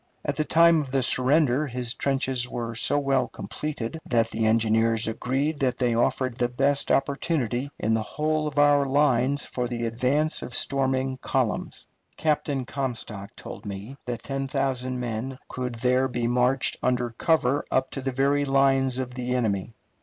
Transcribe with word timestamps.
At 0.25 0.35
the 0.35 0.43
time 0.45 0.81
of 0.81 0.89
the 0.89 1.03
surrender 1.03 1.67
his 1.67 1.93
trenches 1.93 2.49
were 2.49 2.73
so 2.73 2.97
well 2.97 3.27
completed 3.27 3.99
that 4.03 4.31
the 4.31 4.47
engineers 4.47 5.07
agreed 5.07 5.59
that 5.59 5.77
they 5.77 5.93
offered 5.93 6.39
the 6.39 6.49
best 6.49 6.89
opportunity 6.91 7.69
in 7.77 7.93
the 7.93 8.01
whole 8.01 8.47
of 8.47 8.57
our 8.57 8.83
lines 8.85 9.45
for 9.45 9.67
the 9.67 9.85
advance 9.85 10.41
of 10.41 10.55
storming 10.55 11.17
columns. 11.17 11.85
Captain 12.17 12.65
Comstock 12.65 13.35
told 13.35 13.63
me 13.63 13.95
that 14.07 14.23
ten 14.23 14.47
thousand 14.47 14.99
men 14.99 15.37
could 15.47 15.75
there 15.75 16.07
be 16.07 16.25
marched 16.25 16.77
under 16.81 17.11
cover 17.11 17.63
up 17.69 17.91
to 17.91 18.01
the 18.01 18.11
very 18.11 18.43
lines 18.43 18.97
of 18.97 19.13
the 19.13 19.35
enemy. 19.35 19.71